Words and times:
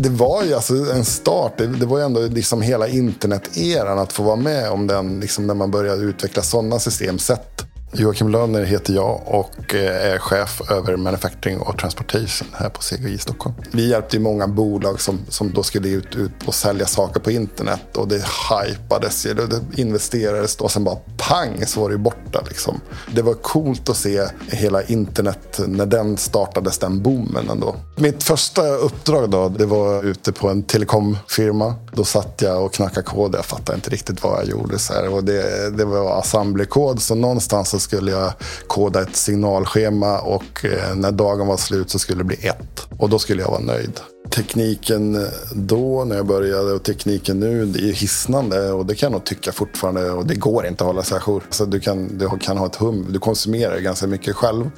Det 0.00 0.08
var 0.08 0.42
ju 0.42 0.54
alltså 0.54 0.74
en 0.74 1.04
start. 1.04 1.58
Det, 1.58 1.66
det 1.66 1.86
var 1.86 1.98
ju 1.98 2.04
ändå 2.04 2.20
liksom 2.20 2.62
hela 2.62 2.88
internet-eran 2.88 3.98
att 3.98 4.12
få 4.12 4.22
vara 4.22 4.36
med 4.36 4.70
om 4.70 4.86
den. 4.86 5.20
Liksom 5.20 5.46
när 5.46 5.54
man 5.54 5.70
började 5.70 6.02
utveckla 6.02 6.42
sådana 6.42 6.78
systemsätt. 6.78 7.67
Joakim 7.92 8.28
Löner 8.28 8.64
heter 8.64 8.94
jag 8.94 9.22
och 9.26 9.74
eh, 9.74 10.12
är 10.12 10.18
chef 10.18 10.70
över 10.70 10.96
manufacturing 10.96 11.60
och 11.60 11.78
transportation 11.78 12.48
här 12.52 12.68
på 12.68 12.80
CGI 12.80 13.18
Stockholm. 13.18 13.54
Vi 13.72 13.88
hjälpte 13.90 14.16
ju 14.16 14.22
många 14.22 14.48
bolag 14.48 15.00
som, 15.00 15.18
som 15.28 15.52
då 15.52 15.62
skulle 15.62 15.88
ut, 15.88 16.16
ut 16.16 16.32
och 16.46 16.54
sälja 16.54 16.86
saker 16.86 17.20
på 17.20 17.30
internet 17.30 17.96
och 17.96 18.08
det 18.08 18.24
hypades, 18.50 19.22
det 19.22 19.80
investerades 19.80 20.56
och 20.56 20.70
sen 20.70 20.84
bara 20.84 20.96
pang 21.28 21.66
så 21.66 21.80
var 21.80 21.90
det 21.90 21.98
borta. 21.98 22.44
Liksom. 22.48 22.80
Det 23.14 23.22
var 23.22 23.34
coolt 23.34 23.88
att 23.88 23.96
se 23.96 24.26
hela 24.48 24.82
internet 24.82 25.60
när 25.66 25.86
den 25.86 26.16
startades, 26.16 26.78
den 26.78 27.02
boomen 27.02 27.50
ändå. 27.50 27.76
Mitt 27.96 28.22
första 28.22 28.68
uppdrag 28.68 29.30
då, 29.30 29.48
det 29.48 29.66
var 29.66 30.04
ute 30.04 30.32
på 30.32 30.48
en 30.48 30.62
telekomfirma. 30.62 31.74
Då 31.92 32.04
satt 32.04 32.42
jag 32.42 32.64
och 32.64 32.74
knackade 32.74 33.06
kod, 33.06 33.34
jag 33.34 33.44
fattade 33.44 33.76
inte 33.76 33.90
riktigt 33.90 34.22
vad 34.22 34.38
jag 34.38 34.48
gjorde. 34.48 34.78
Så 34.78 34.92
här. 34.92 35.08
Och 35.08 35.24
det, 35.24 35.70
det 35.70 35.84
var 35.84 36.18
assemblykod, 36.18 37.02
så 37.02 37.14
någonstans 37.14 37.77
så 37.78 37.82
skulle 37.82 38.10
jag 38.10 38.32
koda 38.66 39.02
ett 39.02 39.16
signalschema 39.16 40.18
och 40.18 40.64
eh, 40.64 40.94
när 40.96 41.12
dagen 41.12 41.46
var 41.46 41.56
slut 41.56 41.90
så 41.90 41.98
skulle 41.98 42.18
det 42.18 42.24
bli 42.24 42.46
ett. 42.46 42.86
Och 42.98 43.08
då 43.08 43.18
skulle 43.18 43.42
jag 43.42 43.50
vara 43.50 43.60
nöjd. 43.60 44.00
Tekniken 44.30 45.14
eh, 45.14 45.28
då 45.52 46.04
när 46.04 46.16
jag 46.16 46.26
började 46.26 46.72
och 46.72 46.82
tekniken 46.82 47.40
nu, 47.40 47.66
det 47.66 47.78
är 47.78 47.92
hisnande 47.92 48.72
och 48.72 48.86
det 48.86 48.94
kan 48.94 49.06
jag 49.06 49.12
nog 49.12 49.24
tycka 49.24 49.52
fortfarande. 49.52 50.10
Och 50.10 50.26
det 50.26 50.34
går 50.34 50.66
inte 50.66 50.84
att 50.84 50.88
hålla 50.88 51.02
sig 51.02 51.18
ajour. 51.18 51.42
Så 51.50 51.64
du 51.64 51.80
kan, 51.80 52.18
du 52.18 52.28
kan 52.40 52.58
ha 52.58 52.66
ett 52.66 52.76
hum, 52.76 53.06
du 53.10 53.18
konsumerar 53.18 53.78
ganska 53.78 54.06
mycket 54.06 54.36
själv 54.36 54.70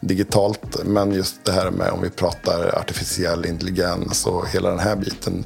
digitalt. 0.00 0.84
Men 0.84 1.12
just 1.12 1.44
det 1.44 1.52
här 1.52 1.70
med 1.70 1.90
om 1.90 2.02
vi 2.02 2.10
pratar 2.10 2.78
artificiell 2.78 3.46
intelligens 3.46 4.26
och 4.26 4.48
hela 4.48 4.70
den 4.70 4.78
här 4.78 4.96
biten 4.96 5.44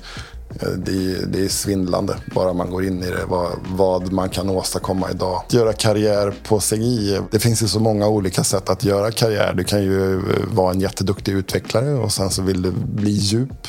Eh, 0.60 0.68
det 0.68 0.92
är, 0.92 1.26
det 1.26 1.44
är 1.44 1.48
svindlande 1.48 2.16
bara 2.34 2.52
man 2.52 2.70
går 2.70 2.84
in 2.84 3.02
i 3.02 3.06
det. 3.06 3.24
Vad, 3.28 3.50
vad, 3.76 4.12
man 4.12 4.28
kan 4.28 4.50
åstadkomma 4.50 5.10
idag. 5.10 5.42
Att 5.46 5.52
göra 5.52 5.72
karriär 5.72 6.34
på 6.48 6.60
CGI. 6.60 7.20
Det 7.30 7.38
finns 7.38 7.62
ju 7.62 7.68
så 7.68 7.80
många 7.80 8.08
olika 8.08 8.44
sätt 8.44 8.70
att 8.70 8.84
göra 8.84 9.10
karriär. 9.10 9.54
Du 9.56 9.64
kan 9.64 9.82
ju 9.82 10.14
eh, 10.14 10.20
vara 10.52 10.72
en 10.72 10.80
jätteduktig 10.80 11.32
utvecklare 11.32 11.92
och 11.92 12.12
sen 12.12 12.30
så 12.30 12.42
vill 12.42 12.62
du 12.62 12.72
bli 12.72 13.10
djup. 13.10 13.68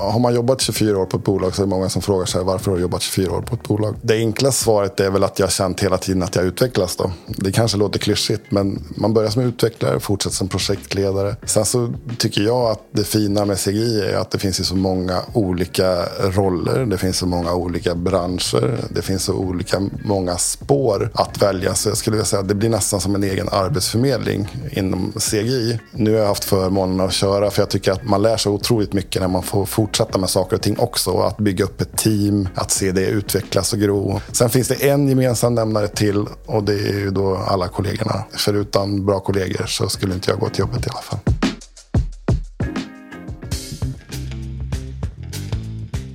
Har 0.00 0.18
man 0.18 0.34
jobbat 0.34 0.60
24 0.60 0.98
år 0.98 1.06
på 1.06 1.16
ett 1.16 1.24
bolag 1.24 1.54
så 1.54 1.62
är 1.62 1.66
det 1.66 1.70
många 1.70 1.88
som 1.88 2.02
frågar 2.02 2.26
sig 2.26 2.44
varför 2.44 2.70
har 2.70 2.76
du 2.76 2.82
jobbat 2.82 3.02
24 3.02 3.32
år 3.32 3.42
på 3.42 3.54
ett 3.54 3.62
bolag? 3.62 3.96
Det 4.02 4.14
enkla 4.14 4.52
svaret 4.52 5.00
är 5.00 5.10
väl 5.10 5.24
att 5.24 5.38
jag 5.38 5.46
har 5.46 5.50
känt 5.50 5.80
hela 5.80 5.98
tiden 5.98 6.22
att 6.22 6.36
jag 6.36 6.44
utvecklas. 6.44 6.96
Då. 6.96 7.10
Det 7.26 7.52
kanske 7.52 7.78
låter 7.78 7.98
klyschigt 7.98 8.42
men 8.48 8.84
man 8.96 9.14
börjar 9.14 9.30
som 9.30 9.42
utvecklare, 9.42 10.00
fortsätter 10.00 10.36
som 10.36 10.48
projektledare. 10.48 11.36
Sen 11.44 11.64
så 11.64 11.92
tycker 12.18 12.42
jag 12.42 12.70
att 12.70 12.80
det 12.92 13.04
fina 13.04 13.44
med 13.44 13.58
CGI 13.58 14.00
är 14.00 14.16
att 14.16 14.30
det 14.30 14.38
finns 14.38 14.68
så 14.68 14.76
många 14.76 15.22
olika 15.32 16.04
roller. 16.20 16.86
Det 16.86 16.98
finns 16.98 17.16
så 17.16 17.26
många 17.26 17.54
olika 17.54 17.94
branscher. 17.94 18.78
Det 18.90 19.02
finns 19.02 19.24
så 19.24 19.34
olika 19.34 19.80
många 20.04 20.36
spår 20.36 21.10
att 21.14 21.42
välja. 21.42 21.74
Så 21.74 21.88
jag 21.88 21.96
skulle 21.96 22.16
vilja 22.16 22.26
säga 22.26 22.40
att 22.40 22.48
det 22.48 22.54
blir 22.54 22.68
nästan 22.70 23.00
som 23.00 23.14
en 23.14 23.24
egen 23.24 23.48
arbetsförmedling 23.48 24.48
inom 24.70 25.12
CGI. 25.12 25.78
Nu 25.92 26.12
har 26.12 26.18
jag 26.18 26.26
haft 26.26 26.44
förmånen 26.44 27.00
att 27.00 27.12
köra 27.12 27.50
för 27.50 27.62
jag 27.62 27.68
tycker 27.68 27.92
att 27.92 28.04
man 28.04 28.22
lär 28.22 28.36
sig 28.36 28.52
otroligt 28.52 28.92
mycket 28.92 29.22
när 29.22 29.28
man 29.28 29.42
får 29.42 29.66
fortsätta 29.90 30.18
med 30.18 30.30
saker 30.30 30.56
och 30.56 30.62
ting 30.62 30.78
också. 30.78 31.18
Att 31.20 31.36
bygga 31.36 31.64
upp 31.64 31.80
ett 31.80 31.96
team, 31.96 32.48
att 32.54 32.70
se 32.70 32.92
det 32.92 33.06
utvecklas 33.06 33.72
och 33.72 33.78
gro. 33.78 34.20
Sen 34.32 34.50
finns 34.50 34.68
det 34.68 34.88
en 34.88 35.08
gemensam 35.08 35.54
nämnare 35.54 35.88
till 35.88 36.26
och 36.46 36.64
det 36.64 36.72
är 36.72 36.98
ju 36.98 37.10
då 37.10 37.36
alla 37.36 37.68
kollegorna. 37.68 38.24
För 38.32 38.54
utan 38.54 39.06
bra 39.06 39.20
kollegor 39.20 39.66
så 39.66 39.88
skulle 39.88 40.14
inte 40.14 40.30
jag 40.30 40.40
gå 40.40 40.48
till 40.48 40.60
jobbet 40.60 40.86
i 40.86 40.90
alla 40.90 41.02
fall. 41.02 41.49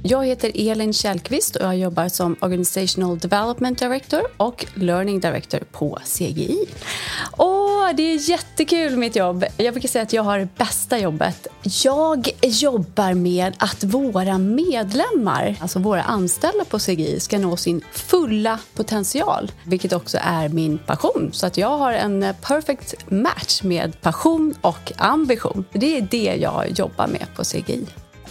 Jag 0.07 0.25
heter 0.25 0.51
Elin 0.55 0.93
Kjellqvist 0.93 1.55
och 1.55 1.65
jag 1.65 1.77
jobbar 1.77 2.09
som 2.09 2.35
Organizational 2.41 3.19
Development 3.19 3.79
Director 3.79 4.21
och 4.37 4.65
Learning 4.73 5.19
Director 5.19 5.59
på 5.71 5.99
CGI. 6.05 6.65
Och 7.31 7.95
det 7.95 8.03
är 8.03 8.29
jättekul 8.29 8.97
mitt 8.97 9.15
jobb. 9.15 9.45
Jag 9.57 9.73
brukar 9.73 9.89
säga 9.89 10.03
att 10.03 10.13
jag 10.13 10.23
har 10.23 10.39
det 10.39 10.47
bästa 10.57 10.99
jobbet. 10.99 11.47
Jag 11.83 12.29
jobbar 12.41 13.13
med 13.13 13.53
att 13.59 13.83
våra 13.83 14.37
medlemmar, 14.37 15.55
alltså 15.61 15.79
våra 15.79 16.03
anställda 16.03 16.65
på 16.65 16.79
CGI, 16.79 17.19
ska 17.19 17.39
nå 17.39 17.57
sin 17.57 17.81
fulla 17.91 18.59
potential, 18.75 19.51
vilket 19.63 19.93
också 19.93 20.17
är 20.21 20.49
min 20.49 20.77
passion. 20.77 21.29
Så 21.33 21.45
att 21.45 21.57
jag 21.57 21.77
har 21.77 21.93
en 21.93 22.33
perfect 22.41 23.09
match 23.09 23.63
med 23.63 24.01
passion 24.01 24.55
och 24.61 24.91
ambition. 24.97 25.65
Det 25.73 25.97
är 25.97 26.07
det 26.11 26.35
jag 26.41 26.79
jobbar 26.79 27.07
med 27.07 27.25
på 27.35 27.43
CGI. 27.43 27.85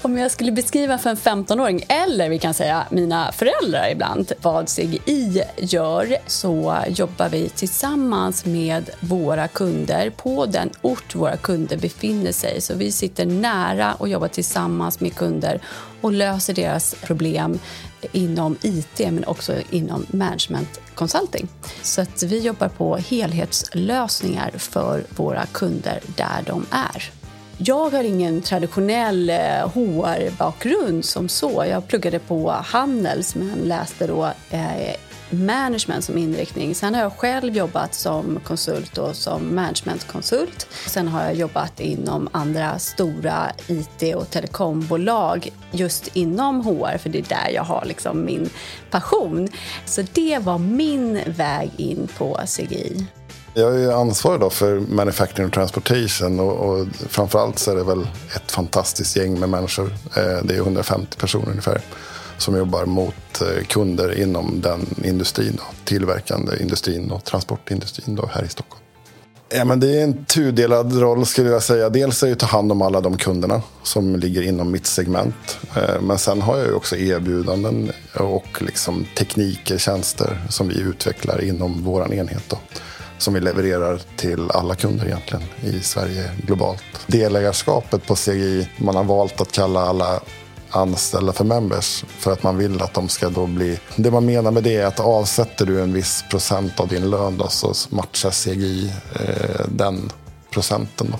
Om 0.04 0.18
jag 0.18 0.30
skulle 0.30 0.52
beskriva 0.52 0.98
för 0.98 1.10
en 1.10 1.16
15-åring, 1.16 1.84
eller 1.88 2.28
vi 2.28 2.38
kan 2.38 2.54
säga 2.54 2.86
mina 2.90 3.32
föräldrar 3.32 3.88
ibland, 3.88 4.32
vad 4.42 4.68
CGI 4.68 5.42
gör 5.56 6.16
så 6.26 6.76
jobbar 6.88 7.28
vi 7.28 7.48
tillsammans 7.48 8.44
med 8.44 8.90
våra 9.00 9.48
kunder 9.48 10.10
på 10.10 10.46
den 10.46 10.70
ort 10.82 11.14
våra 11.14 11.36
kunder 11.36 11.76
befinner 11.76 12.32
sig. 12.32 12.60
Så 12.60 12.74
vi 12.74 12.92
sitter 12.92 13.26
nära 13.26 13.94
och 13.94 14.08
jobbar 14.08 14.28
tillsammans 14.28 15.00
med 15.00 15.14
kunder 15.14 15.60
och 16.00 16.12
löser 16.12 16.54
deras 16.54 16.94
problem 16.94 17.58
inom 18.12 18.56
IT 18.62 18.98
men 18.98 19.24
också 19.24 19.54
inom 19.70 20.06
management 20.10 20.80
consulting. 20.94 21.48
Så 21.82 22.00
att 22.00 22.22
vi 22.22 22.38
jobbar 22.38 22.68
på 22.68 22.96
helhetslösningar 22.96 24.50
för 24.50 25.04
våra 25.16 25.46
kunder 25.46 26.00
där 26.16 26.42
de 26.46 26.66
är. 26.70 27.23
Jag 27.58 27.90
har 27.90 28.04
ingen 28.04 28.42
traditionell 28.42 29.30
eh, 29.30 29.68
HR-bakgrund 29.74 31.04
som 31.04 31.28
så. 31.28 31.64
Jag 31.68 31.88
pluggade 31.88 32.18
på 32.18 32.50
Handels 32.50 33.34
men 33.34 33.58
läste 33.58 34.06
då 34.06 34.24
eh, 34.50 34.94
management 35.30 36.04
som 36.04 36.18
inriktning. 36.18 36.74
Sen 36.74 36.94
har 36.94 37.02
jag 37.02 37.12
själv 37.12 37.56
jobbat 37.56 37.94
som 37.94 38.40
konsult 38.44 38.98
och 38.98 39.16
som 39.16 39.54
managementkonsult. 39.54 40.68
Sen 40.86 41.08
har 41.08 41.24
jag 41.24 41.34
jobbat 41.34 41.80
inom 41.80 42.28
andra 42.32 42.78
stora 42.78 43.52
IT 43.68 44.14
och 44.14 44.30
telekombolag 44.30 45.48
just 45.70 46.16
inom 46.16 46.60
HR, 46.60 46.98
för 46.98 47.08
det 47.10 47.18
är 47.18 47.28
där 47.28 47.50
jag 47.54 47.64
har 47.64 47.84
liksom 47.84 48.24
min 48.24 48.50
passion. 48.90 49.48
Så 49.84 50.02
det 50.12 50.38
var 50.38 50.58
min 50.58 51.20
väg 51.26 51.70
in 51.76 52.08
på 52.18 52.40
CGI. 52.46 53.06
Jag 53.56 53.82
är 53.82 53.92
ansvarig 53.92 54.40
då 54.40 54.50
för 54.50 54.80
manufacturing 54.80 55.46
och 55.46 55.52
transportation 55.52 56.40
och, 56.40 56.52
och 56.52 56.86
framförallt 57.08 57.58
så 57.58 57.70
är 57.70 57.76
det 57.76 57.84
väl 57.84 58.08
ett 58.36 58.52
fantastiskt 58.52 59.16
gäng 59.16 59.40
med 59.40 59.48
människor. 59.48 59.86
Eh, 60.16 60.44
det 60.44 60.54
är 60.54 60.58
150 60.58 61.16
personer 61.18 61.48
ungefär 61.48 61.80
som 62.38 62.56
jobbar 62.56 62.84
mot 62.84 63.40
eh, 63.40 63.64
kunder 63.66 64.20
inom 64.20 64.60
den 64.60 64.86
industrin, 65.04 65.56
då, 65.56 65.62
tillverkande 65.84 66.52
industrin 66.60 67.10
och 67.10 67.24
transportindustrin 67.24 68.16
då, 68.16 68.30
här 68.32 68.44
i 68.44 68.48
Stockholm. 68.48 68.80
Ja, 69.48 69.64
men 69.64 69.80
det 69.80 70.00
är 70.00 70.04
en 70.04 70.24
tudelad 70.24 71.00
roll 71.00 71.26
skulle 71.26 71.50
jag 71.50 71.62
säga. 71.62 71.88
Dels 71.88 72.22
är 72.22 72.26
det 72.26 72.32
att 72.32 72.38
ta 72.38 72.46
hand 72.46 72.72
om 72.72 72.82
alla 72.82 73.00
de 73.00 73.16
kunderna 73.16 73.62
som 73.82 74.16
ligger 74.16 74.42
inom 74.42 74.70
mitt 74.70 74.86
segment. 74.86 75.58
Eh, 75.76 76.00
men 76.00 76.18
sen 76.18 76.42
har 76.42 76.58
jag 76.58 76.76
också 76.76 76.96
erbjudanden 76.96 77.92
och 78.14 78.62
liksom 78.62 79.06
tekniker, 79.18 79.78
tjänster 79.78 80.40
som 80.48 80.68
vi 80.68 80.80
utvecklar 80.80 81.44
inom 81.44 81.84
vår 81.84 82.14
enhet. 82.14 82.42
Då 82.48 82.58
som 83.24 83.34
vi 83.34 83.40
levererar 83.40 84.00
till 84.16 84.50
alla 84.50 84.74
kunder 84.74 85.06
egentligen 85.06 85.44
i 85.62 85.80
Sverige 85.80 86.30
globalt. 86.46 86.82
Delägarskapet 87.06 88.06
på 88.06 88.14
CGI, 88.14 88.68
man 88.76 88.96
har 88.96 89.04
valt 89.04 89.40
att 89.40 89.52
kalla 89.52 89.80
alla 89.80 90.20
anställda 90.70 91.32
för 91.32 91.44
members 91.44 92.04
för 92.08 92.32
att 92.32 92.42
man 92.42 92.58
vill 92.58 92.82
att 92.82 92.94
de 92.94 93.08
ska 93.08 93.28
då 93.28 93.46
bli... 93.46 93.78
Det 93.96 94.10
man 94.10 94.26
menar 94.26 94.50
med 94.50 94.62
det 94.62 94.76
är 94.76 94.86
att 94.86 95.00
avsätter 95.00 95.66
du 95.66 95.82
en 95.82 95.92
viss 95.92 96.24
procent 96.30 96.80
av 96.80 96.88
din 96.88 97.10
lön 97.10 97.38
då, 97.38 97.48
så 97.48 97.74
matchar 97.90 98.30
CGI 98.30 98.92
eh, 99.14 99.66
den 99.68 100.12
procenten. 100.50 101.06
Då. 101.10 101.18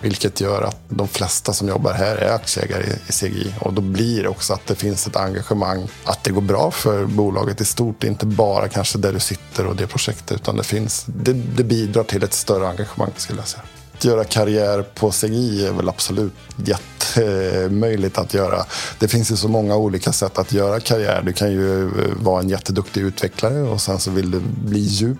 Vilket 0.00 0.40
gör 0.40 0.62
att 0.62 0.80
de 0.88 1.08
flesta 1.08 1.52
som 1.52 1.68
jobbar 1.68 1.92
här 1.92 2.16
är 2.16 2.34
aktieägare 2.34 2.84
i 3.08 3.12
CGI. 3.12 3.54
Och 3.60 3.72
då 3.72 3.82
blir 3.82 4.22
det 4.22 4.28
också 4.28 4.52
att 4.52 4.66
det 4.66 4.74
finns 4.74 5.06
ett 5.06 5.16
engagemang. 5.16 5.88
Att 6.04 6.24
det 6.24 6.30
går 6.30 6.40
bra 6.40 6.70
för 6.70 7.04
bolaget 7.04 7.60
i 7.60 7.64
stort. 7.64 8.04
Inte 8.04 8.26
bara 8.26 8.68
kanske 8.68 8.98
där 8.98 9.12
du 9.12 9.20
sitter 9.20 9.66
och 9.66 9.76
det 9.76 9.86
projektet. 9.86 10.32
Utan 10.32 10.56
det, 10.56 10.64
finns, 10.64 11.04
det, 11.06 11.32
det 11.32 11.64
bidrar 11.64 12.04
till 12.04 12.22
ett 12.22 12.34
större 12.34 12.68
engagemang 12.68 13.10
skulle 13.16 13.38
jag 13.38 13.48
säga. 13.48 13.62
Att 13.94 14.04
göra 14.04 14.24
karriär 14.24 14.82
på 14.94 15.10
CGI 15.10 15.66
är 15.66 15.72
väl 15.72 15.88
absolut 15.88 16.32
jättemöjligt 16.56 18.18
att 18.18 18.34
göra. 18.34 18.64
Det 18.98 19.08
finns 19.08 19.32
ju 19.32 19.36
så 19.36 19.48
många 19.48 19.76
olika 19.76 20.12
sätt 20.12 20.38
att 20.38 20.52
göra 20.52 20.80
karriär. 20.80 21.22
Du 21.24 21.32
kan 21.32 21.52
ju 21.52 21.90
vara 22.20 22.40
en 22.40 22.48
jätteduktig 22.48 23.00
utvecklare 23.00 23.60
och 23.60 23.80
sen 23.80 23.98
så 23.98 24.10
vill 24.10 24.30
du 24.30 24.40
bli 24.40 24.80
djup 24.80 25.18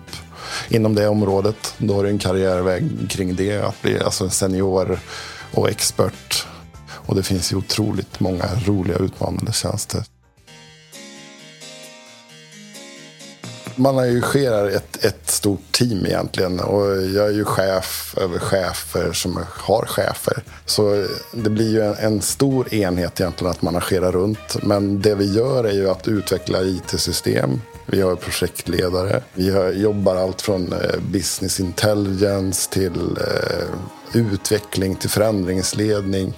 inom 0.68 0.94
det 0.94 1.08
området. 1.08 1.74
Då 1.78 1.94
har 1.94 2.02
du 2.02 2.08
en 2.08 2.18
karriärväg 2.18 2.84
kring 3.10 3.36
det, 3.36 3.58
att 3.58 3.82
bli 3.82 4.00
alltså 4.00 4.30
senior 4.30 4.98
och 5.54 5.70
expert. 5.70 6.46
Och 6.90 7.14
det 7.14 7.22
finns 7.22 7.52
ju 7.52 7.56
otroligt 7.56 8.20
många 8.20 8.44
roliga 8.66 8.96
utmanande 8.96 9.52
tjänster. 9.52 10.02
Man 13.78 13.98
arrangerar 13.98 14.68
ett, 14.68 15.04
ett 15.04 15.30
stort 15.30 15.72
team 15.72 16.06
egentligen 16.06 16.60
och 16.60 17.02
jag 17.02 17.26
är 17.26 17.32
ju 17.32 17.44
chef 17.44 18.14
över 18.18 18.38
chefer 18.38 19.12
som 19.12 19.44
har 19.48 19.86
chefer. 19.86 20.42
Så 20.66 21.06
det 21.32 21.50
blir 21.50 21.70
ju 21.70 21.82
en, 21.82 21.94
en 21.94 22.22
stor 22.22 22.74
enhet 22.74 23.20
egentligen 23.20 23.50
att 23.50 23.62
man 23.62 23.76
arrangerar 23.76 24.12
runt. 24.12 24.62
Men 24.62 25.02
det 25.02 25.14
vi 25.14 25.32
gör 25.34 25.64
är 25.64 25.72
ju 25.72 25.90
att 25.90 26.08
utveckla 26.08 26.62
IT-system. 26.62 27.60
Vi 27.90 28.00
har 28.00 28.16
projektledare. 28.16 29.22
Vi 29.34 29.50
har, 29.50 29.72
jobbar 29.72 30.16
allt 30.16 30.42
från 30.42 30.72
eh, 30.72 31.00
business 31.12 31.60
intelligence 31.60 32.70
till 32.70 33.16
eh, 33.16 34.20
utveckling 34.20 34.96
till 34.96 35.10
förändringsledning. 35.10 36.32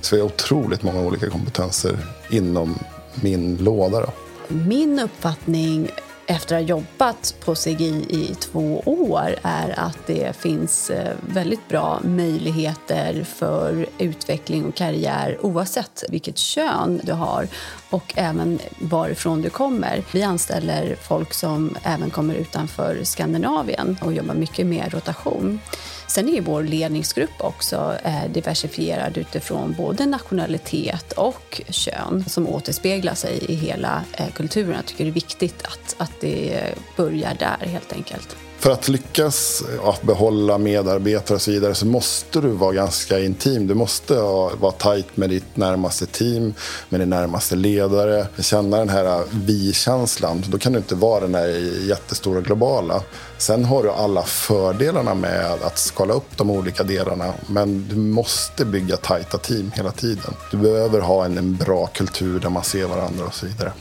Så 0.00 0.16
vi 0.16 0.20
har 0.20 0.28
otroligt 0.28 0.82
många 0.82 1.00
olika 1.00 1.30
kompetenser 1.30 1.98
inom 2.30 2.78
min 3.14 3.56
låda. 3.56 4.00
Då. 4.00 4.12
Min 4.48 4.98
uppfattning 4.98 5.90
efter 6.30 6.56
att 6.56 6.62
ha 6.62 6.68
jobbat 6.68 7.34
på 7.44 7.54
CGI 7.54 8.06
i 8.08 8.34
två 8.40 8.82
år 8.86 9.34
är 9.42 9.80
att 9.80 10.06
det 10.06 10.36
finns 10.36 10.90
eh, 10.90 11.16
väldigt 11.20 11.68
bra 11.68 12.00
möjligheter 12.04 13.24
för 13.24 13.86
utveckling 13.98 14.64
och 14.64 14.74
karriär 14.74 15.38
oavsett 15.40 16.04
vilket 16.08 16.38
kön 16.38 17.00
du 17.04 17.12
har 17.12 17.48
och 17.90 18.12
även 18.16 18.58
varifrån 18.78 19.42
du 19.42 19.50
kommer. 19.50 20.04
Vi 20.12 20.22
anställer 20.22 20.94
folk 20.94 21.34
som 21.34 21.76
även 21.82 22.10
kommer 22.10 22.34
utanför 22.34 23.04
Skandinavien 23.04 23.96
och 24.02 24.12
jobbar 24.12 24.34
mycket 24.34 24.66
med 24.66 24.92
rotation. 24.92 25.60
Sen 26.10 26.28
är 26.28 26.40
vår 26.40 26.62
ledningsgrupp 26.62 27.40
också 27.40 27.98
eh, 28.04 28.30
diversifierad 28.32 29.18
utifrån 29.18 29.74
både 29.78 30.06
nationalitet 30.06 31.12
och 31.12 31.60
kön 31.68 32.24
som 32.26 32.48
återspeglar 32.48 33.14
sig 33.14 33.44
i 33.48 33.54
hela 33.54 34.04
eh, 34.12 34.30
kulturen. 34.30 34.72
Jag 34.72 34.86
tycker 34.86 35.04
det 35.04 35.10
är 35.10 35.14
viktigt 35.14 35.62
att, 35.62 35.94
att 35.98 36.12
det 36.20 36.74
börjar 36.96 37.34
där 37.34 37.66
helt 37.66 37.92
enkelt. 37.92 38.36
För 38.60 38.70
att 38.70 38.88
lyckas 38.88 39.62
eh, 39.74 39.88
att 39.88 40.02
behålla 40.02 40.58
medarbetare 40.58 41.34
och 41.34 41.42
så 41.42 41.50
vidare 41.50 41.74
så 41.74 41.86
måste 41.86 42.40
du 42.40 42.48
vara 42.48 42.72
ganska 42.72 43.18
intim. 43.18 43.66
Du 43.66 43.74
måste 43.74 44.14
vara 44.60 44.72
tajt 44.72 45.16
med 45.16 45.30
ditt 45.30 45.56
närmaste 45.56 46.06
team, 46.06 46.54
med 46.88 47.00
din 47.00 47.10
närmaste 47.10 47.56
ledare. 47.56 48.26
Känna 48.38 48.78
den 48.78 48.88
här 48.88 49.04
eh, 49.04 49.24
vi-känslan. 49.32 50.44
Då 50.48 50.58
kan 50.58 50.72
du 50.72 50.78
inte 50.78 50.94
vara 50.94 51.20
den 51.20 51.32
där 51.32 51.48
jättestora 51.88 52.40
globala. 52.40 53.02
Sen 53.38 53.64
har 53.64 53.82
du 53.82 53.90
alla 53.90 54.22
fördelarna 54.22 55.14
med 55.14 55.52
att 55.62 55.78
skala 55.78 56.14
upp 56.14 56.36
de 56.36 56.50
olika 56.50 56.82
delarna. 56.82 57.34
Men 57.46 57.88
du 57.88 57.96
måste 57.96 58.64
bygga 58.64 58.96
tajta 58.96 59.38
team 59.38 59.72
hela 59.74 59.92
tiden. 59.92 60.34
Du 60.50 60.56
behöver 60.56 61.00
ha 61.00 61.24
en, 61.24 61.38
en 61.38 61.56
bra 61.56 61.86
kultur 61.86 62.40
där 62.40 62.50
man 62.50 62.64
ser 62.64 62.86
varandra 62.86 63.24
och 63.24 63.34
så 63.34 63.46
vidare. 63.46 63.72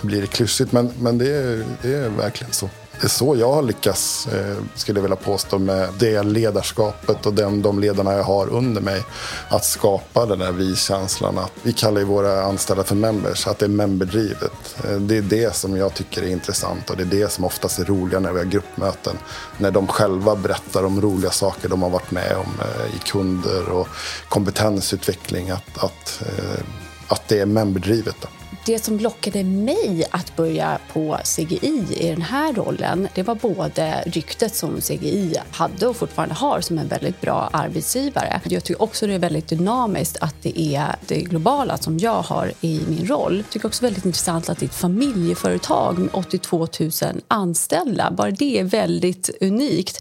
Det 0.00 0.06
blir 0.06 0.26
klyschigt 0.26 0.72
men, 0.72 0.90
men 0.98 1.18
det, 1.18 1.28
är, 1.28 1.64
det 1.82 1.94
är 1.94 2.08
verkligen 2.08 2.52
så 2.52 2.68
det 3.02 3.06
är 3.06 3.08
så 3.08 3.36
jag 3.36 3.52
har 3.52 3.62
lyckats, 3.62 4.26
eh, 4.26 4.56
skulle 4.74 4.98
jag 4.98 5.02
vilja 5.02 5.16
påstå, 5.16 5.58
med 5.58 5.88
det 5.98 6.22
ledarskapet 6.22 7.26
och 7.26 7.34
den, 7.34 7.62
de 7.62 7.78
ledarna 7.78 8.12
jag 8.12 8.22
har 8.22 8.48
under 8.48 8.80
mig. 8.80 9.04
Att 9.48 9.64
skapa 9.64 10.26
den 10.26 10.38
där 10.38 10.52
vi-känslan. 10.52 11.38
Vi 11.62 11.72
kallar 11.72 12.00
ju 12.00 12.06
våra 12.06 12.42
anställda 12.42 12.84
för 12.84 12.94
members, 12.94 13.46
att 13.46 13.58
det 13.58 13.66
är 13.66 13.68
memberdrivet. 13.68 14.76
Eh, 14.84 14.96
det 14.96 15.16
är 15.16 15.22
det 15.22 15.54
som 15.54 15.76
jag 15.76 15.94
tycker 15.94 16.22
är 16.22 16.26
intressant 16.26 16.90
och 16.90 16.96
det 16.96 17.02
är 17.02 17.20
det 17.20 17.32
som 17.32 17.44
oftast 17.44 17.78
är 17.78 17.84
roliga 17.84 18.20
när 18.20 18.32
vi 18.32 18.38
har 18.38 18.46
gruppmöten. 18.46 19.18
När 19.58 19.70
de 19.70 19.86
själva 19.86 20.36
berättar 20.36 20.84
om 20.84 21.00
roliga 21.00 21.30
saker 21.30 21.68
de 21.68 21.82
har 21.82 21.90
varit 21.90 22.10
med 22.10 22.36
om 22.36 22.60
eh, 22.60 22.96
i 22.96 22.98
kunder 22.98 23.68
och 23.68 23.88
kompetensutveckling. 24.28 25.50
Att, 25.50 25.84
att, 25.84 26.22
att 27.08 27.28
det 27.28 27.38
är 27.38 27.46
memberdrivet. 27.46 28.16
Då 28.20 28.28
det 28.64 28.84
som 28.84 28.98
lockade 28.98 29.44
mig 29.44 30.04
att 30.10 30.36
börja 30.36 30.78
på 30.92 31.18
CGI 31.24 31.86
i 31.96 32.08
den 32.08 32.22
här 32.22 32.52
rollen 32.52 33.08
det 33.14 33.22
var 33.22 33.34
både 33.34 34.02
ryktet 34.06 34.54
som 34.54 34.80
CGI 34.80 35.34
hade 35.50 35.86
och 35.86 35.96
fortfarande 35.96 36.34
har 36.34 36.60
som 36.60 36.78
en 36.78 36.88
väldigt 36.88 37.20
bra 37.20 37.50
arbetsgivare. 37.52 38.40
Jag 38.44 38.64
tycker 38.64 38.82
också 38.82 39.06
det 39.06 39.14
är 39.14 39.18
väldigt 39.18 39.48
dynamiskt 39.48 40.16
att 40.20 40.34
det 40.42 40.60
är 40.60 40.96
det 41.06 41.20
globala 41.20 41.76
som 41.76 41.98
jag 41.98 42.22
har 42.22 42.52
i 42.60 42.80
min 42.88 43.06
roll. 43.06 43.36
Jag 43.36 43.50
tycker 43.50 43.66
också 43.66 43.84
väldigt 43.84 44.04
intressant 44.04 44.48
att 44.48 44.58
det 44.58 44.64
är 44.64 44.68
ett 44.68 44.74
familjeföretag 44.74 45.98
med 45.98 46.10
82 46.12 46.58
000 46.80 46.90
anställda. 47.28 48.10
Bara 48.10 48.30
det 48.30 48.58
är 48.58 48.64
väldigt 48.64 49.30
unikt. 49.40 50.00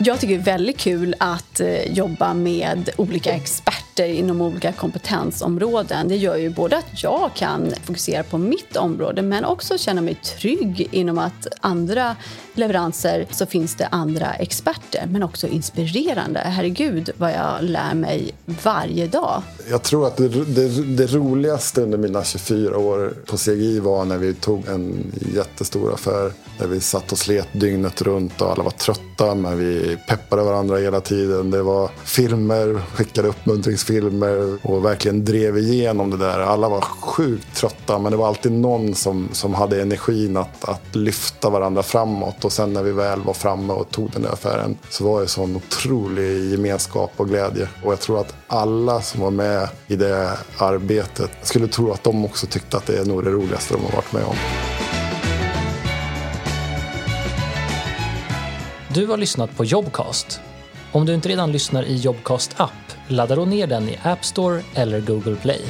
Jag 0.00 0.20
tycker 0.20 0.34
det 0.34 0.40
är 0.40 0.44
väldigt 0.44 0.78
kul 0.78 1.14
att 1.18 1.60
eh, 1.60 1.92
jobba 1.92 2.34
med 2.34 2.90
olika 2.96 3.32
experter 3.32 3.91
inom 4.00 4.40
olika 4.40 4.72
kompetensområden. 4.72 6.08
Det 6.08 6.16
gör 6.16 6.36
ju 6.36 6.50
både 6.50 6.76
att 6.76 7.02
jag 7.02 7.30
kan 7.34 7.72
fokusera 7.84 8.22
på 8.22 8.38
mitt 8.38 8.76
område 8.76 9.22
men 9.22 9.44
också 9.44 9.78
känna 9.78 10.00
mig 10.00 10.14
trygg 10.14 10.88
inom 10.90 11.18
att 11.18 11.46
andra 11.60 12.16
leveranser 12.54 13.26
så 13.30 13.46
finns 13.46 13.74
det 13.74 13.86
andra 13.86 14.34
experter 14.34 15.06
men 15.10 15.22
också 15.22 15.46
inspirerande. 15.46 16.40
Herregud 16.40 17.10
vad 17.16 17.32
jag 17.32 17.62
lär 17.62 17.94
mig 17.94 18.34
varje 18.62 19.06
dag. 19.06 19.42
Jag 19.70 19.82
tror 19.82 20.06
att 20.06 20.16
det, 20.16 20.28
det, 20.28 20.68
det 20.96 21.06
roligaste 21.06 21.82
under 21.82 21.98
mina 21.98 22.24
24 22.24 22.78
år 22.78 23.14
på 23.26 23.36
CGI 23.36 23.80
var 23.80 24.04
när 24.04 24.18
vi 24.18 24.34
tog 24.34 24.68
en 24.68 25.12
jättestor 25.34 25.94
affär 25.94 26.32
där 26.58 26.66
vi 26.66 26.80
satt 26.80 27.12
och 27.12 27.18
slet 27.18 27.48
dygnet 27.52 28.02
runt 28.02 28.40
och 28.40 28.50
alla 28.50 28.62
var 28.62 28.70
trötta 28.70 29.34
men 29.34 29.58
vi 29.58 29.98
peppade 30.08 30.42
varandra 30.42 30.76
hela 30.76 31.00
tiden. 31.00 31.50
Det 31.50 31.62
var 31.62 31.90
filmer, 32.04 32.80
skickade 32.94 33.28
filmer 33.82 34.58
och 34.62 34.84
verkligen 34.84 35.24
drev 35.24 35.58
igenom 35.58 36.10
det 36.10 36.16
där. 36.16 36.40
Alla 36.40 36.68
var 36.68 36.80
sjukt 36.80 37.56
trötta 37.56 37.98
men 37.98 38.12
det 38.12 38.18
var 38.18 38.28
alltid 38.28 38.52
någon 38.52 38.94
som, 38.94 39.28
som 39.32 39.54
hade 39.54 39.82
energin 39.82 40.36
att, 40.36 40.68
att 40.68 40.96
lyfta 40.96 41.50
varandra 41.50 41.82
framåt. 41.82 42.44
Och 42.44 42.52
sen 42.52 42.72
när 42.72 42.82
vi 42.82 42.92
väl 42.92 43.20
var 43.20 43.34
framme 43.34 43.72
och 43.72 43.90
tog 43.90 44.10
den 44.10 44.22
där 44.22 44.32
affären 44.32 44.78
så 44.90 45.04
var 45.04 45.20
det 45.20 45.28
sån 45.28 45.56
otrolig 45.56 46.50
gemenskap 46.50 47.12
och 47.16 47.28
glädje. 47.28 47.68
Och 47.84 47.92
jag 47.92 48.00
tror 48.00 48.20
att 48.20 48.34
alla 48.46 49.02
som 49.02 49.20
var 49.20 49.30
med 49.30 49.68
i 49.86 49.96
det 49.96 50.38
arbetet 50.58 51.30
skulle 51.42 51.68
tro 51.68 51.92
att 51.92 52.04
de 52.04 52.24
också 52.24 52.46
tyckte 52.46 52.76
att 52.76 52.86
det 52.86 52.98
är 52.98 53.04
nog 53.04 53.24
det 53.24 53.30
roligaste 53.30 53.74
de 53.74 53.84
har 53.84 53.92
varit 53.92 54.12
med 54.12 54.24
om. 54.24 54.36
Du 58.94 59.06
har 59.06 59.16
lyssnat 59.16 59.56
på 59.56 59.64
Jobcast. 59.64 60.40
Om 60.94 61.06
du 61.06 61.14
inte 61.14 61.28
redan 61.28 61.52
lyssnar 61.52 61.82
i 61.82 61.96
Jobcast 61.96 62.60
app, 62.60 62.92
ladda 63.08 63.36
då 63.36 63.44
ner 63.44 63.66
den 63.66 63.88
i 63.88 63.98
App 64.02 64.24
Store 64.24 64.62
eller 64.74 65.00
Google 65.00 65.36
Play. 65.36 65.60